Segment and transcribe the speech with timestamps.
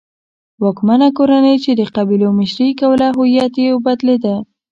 [0.63, 4.35] واکمنه کورنۍ چې د قبیلو مشري یې کوله هویت یې بدلېده.